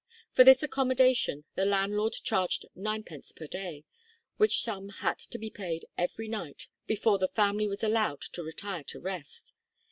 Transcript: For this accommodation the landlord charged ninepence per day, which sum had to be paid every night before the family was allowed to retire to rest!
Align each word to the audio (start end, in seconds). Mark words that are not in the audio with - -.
For 0.31 0.43
this 0.43 0.63
accommodation 0.63 1.43
the 1.53 1.63
landlord 1.63 2.13
charged 2.23 2.65
ninepence 2.73 3.33
per 3.33 3.45
day, 3.45 3.83
which 4.37 4.63
sum 4.63 4.89
had 4.89 5.19
to 5.19 5.37
be 5.37 5.51
paid 5.51 5.85
every 5.95 6.27
night 6.27 6.65
before 6.87 7.19
the 7.19 7.27
family 7.27 7.67
was 7.67 7.83
allowed 7.83 8.21
to 8.21 8.41
retire 8.41 8.83
to 8.85 8.99
rest! 8.99 9.53